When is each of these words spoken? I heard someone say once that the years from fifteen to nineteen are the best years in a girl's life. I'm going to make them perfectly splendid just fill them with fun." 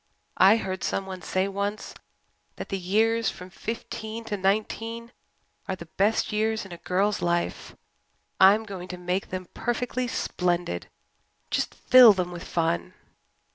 I 0.39 0.57
heard 0.57 0.83
someone 0.83 1.21
say 1.21 1.47
once 1.47 1.93
that 2.55 2.69
the 2.69 2.79
years 2.79 3.29
from 3.29 3.51
fifteen 3.51 4.23
to 4.23 4.35
nineteen 4.35 5.11
are 5.67 5.75
the 5.75 5.85
best 5.85 6.31
years 6.31 6.65
in 6.65 6.71
a 6.71 6.77
girl's 6.79 7.21
life. 7.21 7.75
I'm 8.39 8.63
going 8.63 8.87
to 8.87 8.97
make 8.97 9.29
them 9.29 9.47
perfectly 9.53 10.07
splendid 10.07 10.89
just 11.51 11.75
fill 11.75 12.13
them 12.13 12.31
with 12.31 12.45
fun." 12.45 12.95